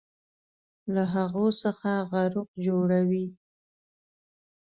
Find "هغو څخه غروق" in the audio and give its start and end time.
1.13-2.49